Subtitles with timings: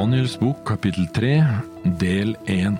[0.00, 1.44] Daniels bok kapittel 3
[2.00, 2.76] del 1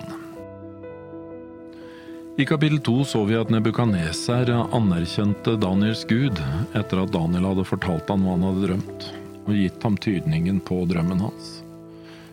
[2.37, 6.39] I kapittel 2 så vi at Nebukaneser anerkjente Daniels gud
[6.73, 9.05] etter at Daniel hadde fortalt ham hva han hadde drømt,
[9.43, 11.51] og gitt ham tydningen på drømmen hans.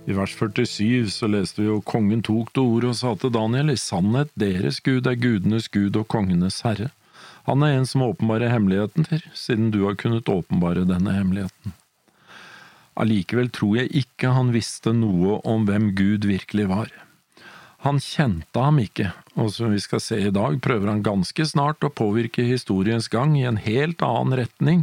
[0.08, 3.74] I vers 47 så leste vi jo kongen tok det ordet og sa til Daniel,
[3.74, 6.88] i sannhet deres gud er gudenes gud og kongenes herre.
[7.50, 11.76] Han er en som åpenbarer hemmeligheten til, siden du har kunnet åpenbare denne hemmeligheten.
[12.98, 16.90] Allikevel tror jeg ikke han visste noe om hvem Gud virkelig var.
[17.86, 21.84] Han kjente ham ikke, og som vi skal se i dag, prøver han ganske snart
[21.86, 24.82] å påvirke historiens gang i en helt annen retning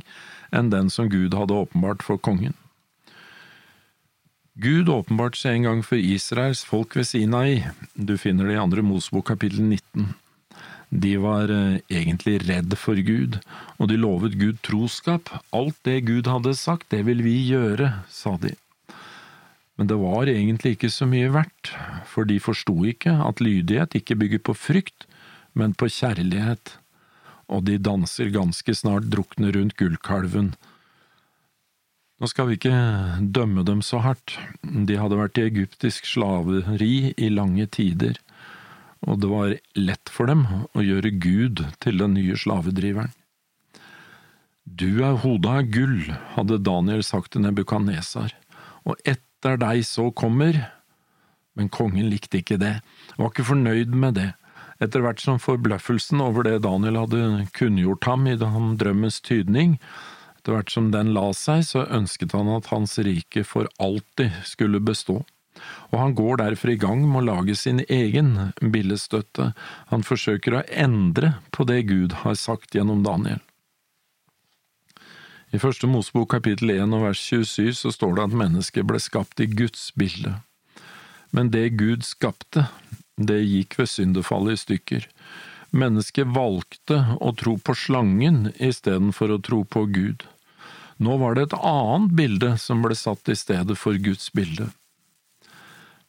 [0.55, 2.55] enn den som Gud hadde åpenbart for kongen.
[4.55, 7.65] Gud åpenbarte seg en gang for Israels folk ved Sinai,
[7.99, 10.13] du finner det i andre Mosebok kapittel 19.
[10.89, 13.39] De var eh, egentlig redd for Gud,
[13.79, 15.31] og de lovet Gud troskap.
[15.55, 18.53] Alt det Gud hadde sagt, det vil vi gjøre, sa de.
[19.75, 21.73] Men det var egentlig ikke så mye verdt,
[22.07, 25.07] for de forsto ikke at lydighet ikke bygger på frykt,
[25.55, 26.77] men på kjærlighet,
[27.51, 30.53] og de danser ganske snart drukne rundt gullkalven.
[32.15, 32.77] Nå skal vi ikke
[33.35, 38.21] dømme dem så hardt, de hadde vært i egyptisk slaveri i lange tider
[39.05, 43.13] og det var lett for dem å gjøre Gud til den nye slavedriveren.
[44.65, 48.33] Du er hodet av gull, hadde Daniel sagt til Nebukadnesar,
[48.85, 50.65] og etter deg så kommer…
[51.55, 52.81] Men kongen likte ikke det,
[53.15, 54.31] var ikke fornøyd med det.
[54.83, 59.77] Etter hvert som forbløffelsen over det Daniel hadde kunngjort ham i drømmens tydning,
[60.35, 64.83] etter hvert som den la seg, så ønsket han at hans rike for alltid skulle
[64.83, 65.21] bestå
[65.91, 69.51] og han går derfor i gang med å lage sin egen billedstøtte,
[69.91, 73.41] han forsøker å endre på det Gud har sagt gjennom Daniel.
[75.55, 79.39] I første Mosebok kapittel 1 og vers 27 så står det at mennesket ble skapt
[79.39, 80.39] i Guds bilde.
[81.31, 82.67] Men det Gud skapte,
[83.15, 85.07] det gikk ved syndefallet i stykker.
[85.75, 90.25] Mennesket valgte å tro på slangen istedenfor å tro på Gud.
[90.97, 94.69] Nå var det et annet bilde som ble satt i stedet for Guds bilde.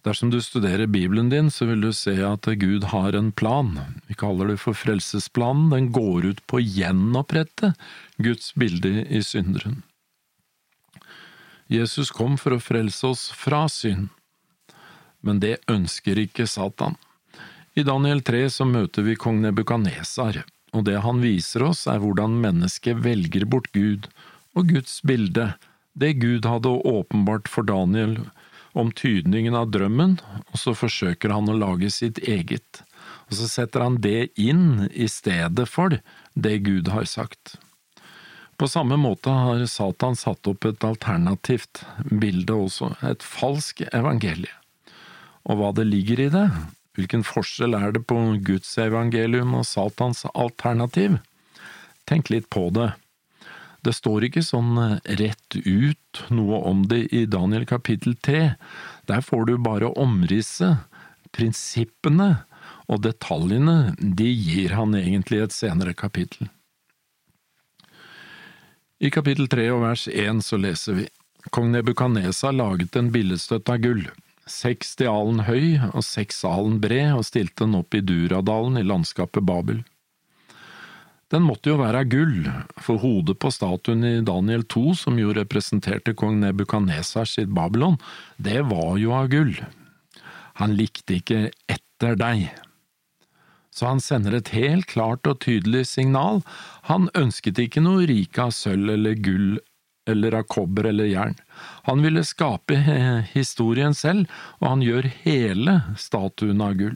[0.06, 3.72] Dersom du studerer Bibelen din, så vil du se at Gud har en plan.
[4.06, 5.72] Vi kaller det for frelsesplanen.
[5.72, 7.72] Den går ut på å gjenopprette
[8.22, 9.80] Guds bilde i synderen.
[11.66, 14.12] Jesus kom for å frelse oss fra synd,
[15.26, 16.94] men det ønsker ikke Satan.
[17.74, 22.38] I Daniel 3 så møter vi kong Nebukadnesar, og det han viser oss er hvordan
[22.44, 24.06] mennesket velger bort Gud
[24.54, 25.56] og Guds bilde,
[25.98, 28.20] det Gud hadde åpenbart for Daniel
[28.76, 30.18] om tydningen av drømmen,
[30.52, 32.82] og så forsøker han å lage sitt eget.
[33.26, 35.96] Og så setter han det inn i stedet for
[36.34, 37.56] det Gud har sagt.
[38.56, 44.52] På samme måte har Satan satt opp et alternativt bilde også, et falsk evangelie.
[45.46, 46.46] Og hva det ligger i det,
[46.96, 51.18] hvilken forskjell er det på Guds evangelium og Satans alternativ?
[52.08, 52.94] Tenk litt på det.
[53.84, 58.56] Det står ikke sånn eh, rett ut noe om det i Daniel kapittel tre.
[59.10, 60.84] Der får du bare omrisset.
[61.36, 62.46] Prinsippene
[62.88, 66.48] og detaljene, de gir han egentlig et senere kapittel.
[68.96, 71.08] I kapittel tre og vers én så leser vi
[71.52, 74.06] Kong Nebukadnesa laget en billedstøtte av gull,
[74.48, 79.44] seks alen høy og seks alen bred, og stilte den opp i Duradalen i landskapet
[79.46, 79.84] Babel.
[81.32, 82.44] Den måtte jo være av gull,
[82.78, 87.98] for hodet på statuen i Daniel 2, som jo representerte kong Nebukadnesar sitt Babylon,
[88.38, 89.56] det var jo av gull.
[90.62, 92.46] Han likte ikke etter deg.
[93.74, 96.44] Så han sender et helt klart og tydelig signal,
[96.86, 99.56] han ønsket ikke noe rike av sølv eller gull
[100.06, 101.34] eller av kobber eller jern.
[101.90, 102.78] Han ville skape
[103.32, 104.30] historien selv,
[104.62, 106.94] og han gjør hele statuen av gull.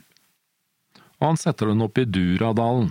[1.19, 2.89] Og han setter den opp i Duradalen.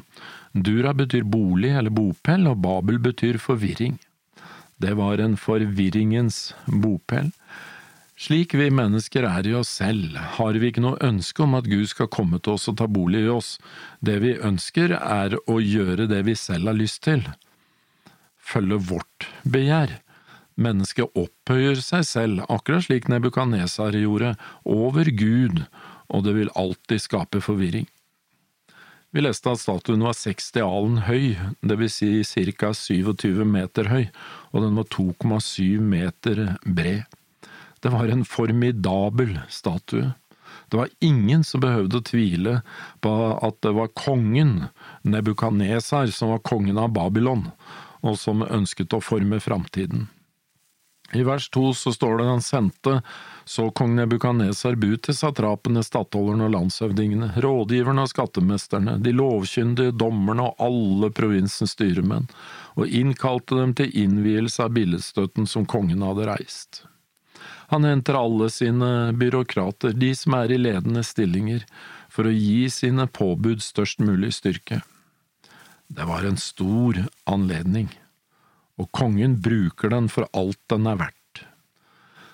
[0.53, 3.99] Dura betyr bolig eller bopel, og Babel betyr forvirring.
[4.81, 7.31] Det var en forvirringens bopel.
[8.21, 11.87] Slik vi mennesker er i oss selv, har vi ikke noe ønske om at Gud
[11.89, 13.55] skal komme til oss og ta bolig i oss.
[14.05, 17.23] Det vi ønsker, er å gjøre det vi selv har lyst til.
[18.37, 20.01] Følge vårt begjær.
[20.61, 24.35] Mennesket opphøyer seg selv, akkurat slik Nebukadnesar gjorde,
[24.69, 25.63] over Gud,
[26.11, 27.89] og det vil alltid skape forvirring.
[29.11, 31.33] Vi leste at statuen var 60 alen høy,
[31.67, 32.23] vil si
[32.55, 34.05] ca 27 meter høy,
[34.55, 37.03] og den var 2,7 meter bred.
[37.83, 40.13] Det var en formidabel statue.
[40.71, 42.55] Det var ingen som behøvde å tvile
[43.03, 44.69] på at det var kongen,
[45.03, 47.49] Nebukadnesar, som var kongen av Babylon,
[48.07, 50.07] og som ønsket å forme framtiden.
[51.13, 53.01] I vers to så står det han sendte
[53.45, 60.47] så kong Nebukadnesar bud til satrapene, stattholderne og landshøvdingene, rådgiverne og skattemesterne, de lovkyndige, dommerne
[60.47, 62.29] og alle provinsens styremenn,
[62.79, 66.85] og innkalte dem til innvielse av billedstøtten som kongen hadde reist.
[67.75, 71.67] Han henter alle sine byråkrater, de som er i ledende stillinger,
[72.11, 74.81] for å gi sine påbud størst mulig styrke.
[75.91, 77.91] Det var en stor anledning
[78.81, 81.17] og kongen bruker den for alt den er verdt.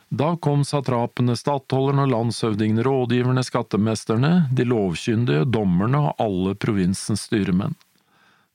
[0.08, 7.74] Da kom satrapene, stattholderne og landshøvdingene, rådgiverne, skattemesterne, de lovkyndige, dommerne og alle provinsens styremenn.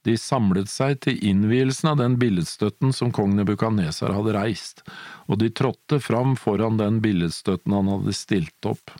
[0.08, 4.82] De samlet seg til innvielsen av den billedstøtten som kong Nebukadnesar hadde reist,
[5.28, 8.96] og de trådte fram foran den billedstøtten han hadde stilt opp.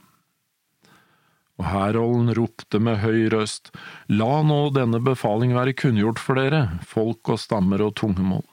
[1.58, 3.72] Og Herolden ropte med høy røst,
[4.10, 8.46] La nå denne befaling være kunngjort for dere, folk og stammer og tungemål.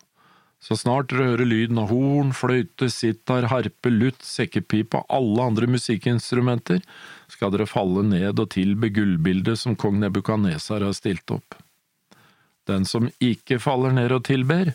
[0.58, 5.68] Så snart dere hører lyden av horn, fløyte, sitar, harpe, lutt, sekkepipe og alle andre
[5.70, 6.82] musikkinstrumenter,
[7.30, 11.54] skal dere falle ned og tilbe gullbildet som kong Nebukadnesar har stilt opp.
[12.68, 14.74] Den som ikke faller ned og tilber,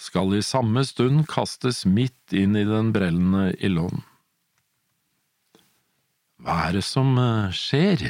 [0.00, 4.02] skal i samme stund kastes midt inn i den brellende ilden.
[6.40, 8.06] Hva er det som eh, skjer?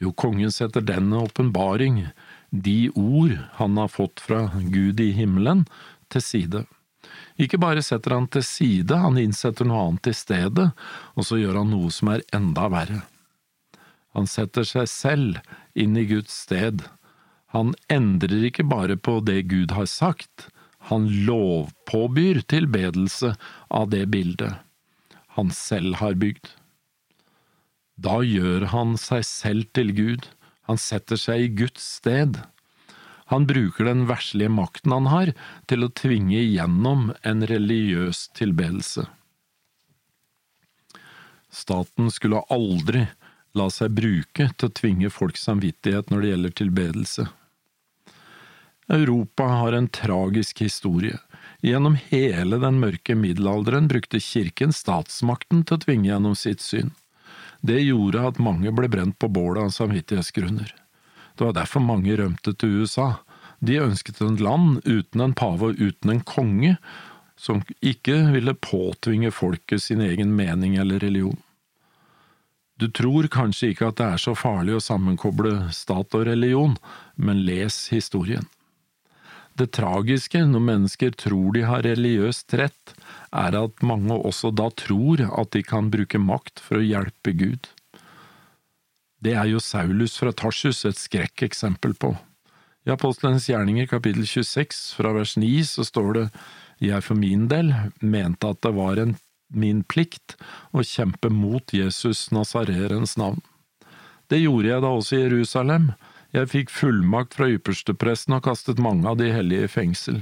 [0.00, 2.04] Jo, kongen setter denne åpenbaring
[2.50, 5.64] de ord han har fått fra Gud i himmelen,
[6.10, 6.64] til side.
[7.38, 10.70] Ikke bare setter han til side, han innsetter noe annet i stedet,
[11.14, 13.04] og så gjør han noe som er enda verre.
[14.18, 15.38] Han setter seg selv
[15.78, 16.82] inn i Guds sted.
[17.54, 20.48] Han endrer ikke bare på det Gud har sagt,
[20.90, 23.34] han lovpåbyr tilbedelse
[23.68, 24.58] av det bildet
[25.36, 26.48] han selv har bygd.
[28.00, 30.26] Da gjør han seg selv til Gud,
[30.70, 32.38] han setter seg i Guds sted.
[33.30, 35.32] Han bruker den verslige makten han har,
[35.70, 39.08] til å tvinge igjennom en religiøs tilbedelse.
[41.50, 43.08] Staten skulle aldri
[43.58, 47.26] la seg bruke til å tvinge folks samvittighet når det gjelder tilbedelse.
[48.90, 51.18] Europa har en tragisk historie.
[51.62, 56.94] Gjennom hele den mørke middelalderen brukte kirken statsmakten til å tvinge gjennom sitt syn.
[57.60, 60.72] Det gjorde at mange ble brent på bålet av samvittighetsgrunner.
[61.36, 63.12] Det var derfor mange rømte til USA.
[63.60, 66.76] De ønsket et land uten en pave og uten en konge,
[67.40, 71.38] som ikke ville påtvinge folket sin egen mening eller religion.
[72.80, 76.78] Du tror kanskje ikke at det er så farlig å sammenkoble stat og religion,
[77.16, 78.46] men les historien.
[79.60, 82.94] Det tragiske når mennesker tror de har religiøst rett,
[83.28, 87.68] er at mange også da tror at de kan bruke makt for å hjelpe Gud.
[89.20, 92.14] Det er jo Saulus fra Tarsus et skrekkeksempel på.
[92.88, 96.26] I Apostlenes gjerninger kapittel 26 fra vers 9 så står det
[96.80, 99.18] jeg for min del mente at det var en
[99.52, 100.38] min plikt
[100.72, 103.42] å kjempe mot Jesus Nazarerens navn.
[104.30, 105.90] Det gjorde jeg da også i Jerusalem.
[106.30, 110.20] Jeg fikk fullmakt fra ypperstepresten og kastet mange av de hellige i fengsel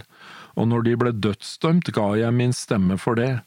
[0.58, 3.40] og når de ble dødsdømt, ga jeg min stemme for det.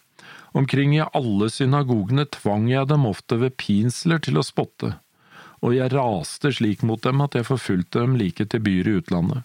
[0.56, 4.96] Omkring i alle synagogene tvang jeg dem ofte ved pinsler til å spotte,
[5.62, 9.44] og jeg raste slik mot dem at jeg forfulgte dem like til byer i utlandet.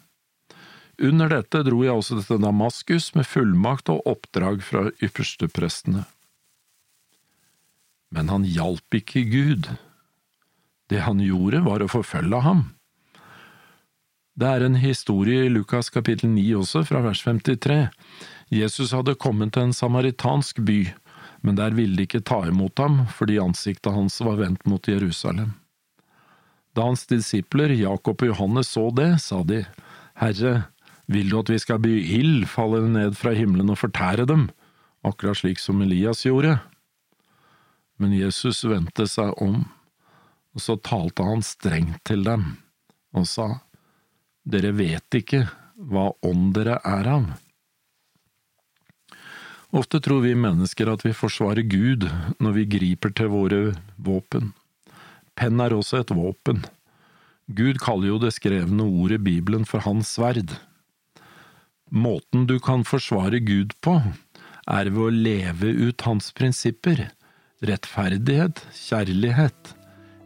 [0.97, 6.07] Under dette dro jeg også til Damaskus med fullmakt og oppdrag fra yppersteprestene.
[8.15, 9.69] Men han hjalp ikke Gud.
[10.89, 12.65] Det han gjorde, var å forfølge ham.
[14.37, 17.87] Det er en historie i Lukas kapittel 9 også, fra vers 53.
[18.53, 20.83] Jesus hadde kommet til en samaritansk by,
[21.41, 25.55] men der ville de ikke ta imot ham fordi ansiktet hans var vendt mot Jerusalem.
[26.77, 29.63] Da hans disipler Jakob og Johannes så det, sa de,
[30.21, 30.67] Herre,
[31.09, 34.51] vil du at vi skal by ild falle ned fra himmelen og fortære dem,
[35.01, 36.59] akkurat slik som Elias gjorde?
[37.97, 39.63] Men Jesus vendte seg om,
[40.53, 42.59] og så talte han strengt til dem,
[43.17, 43.55] og sa,
[44.47, 45.43] dere vet ikke
[45.77, 47.27] hva ånd dere er av.
[49.77, 52.07] Ofte tror vi mennesker at vi forsvarer Gud
[52.41, 53.61] når vi griper til våre
[53.99, 54.53] våpen.
[55.37, 56.63] Penn er også et våpen.
[57.47, 60.55] Gud kaller jo det skrevne ordet Bibelen for hans sverd.
[61.91, 63.99] Måten du kan forsvare Gud på,
[64.67, 67.05] er ved å leve ut hans prinsipper,
[67.67, 69.75] rettferdighet, kjærlighet,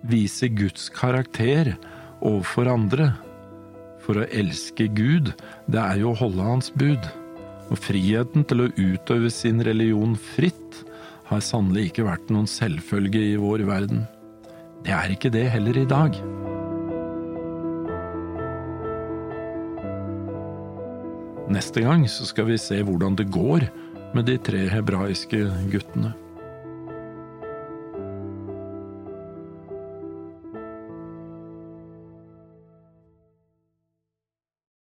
[0.08, 1.74] vise Guds karakter
[2.20, 3.10] overfor andre
[4.10, 5.30] for å elske Gud,
[5.70, 7.04] det er jo å holde Hans bud.
[7.70, 10.80] Og friheten til å utøve sin religion fritt
[11.28, 14.02] har sannelig ikke vært noen selvfølge i vår verden.
[14.82, 16.18] Det er ikke det heller i dag.
[21.54, 23.68] Neste gang så skal vi se hvordan det går
[24.16, 26.16] med de tre hebraiske guttene.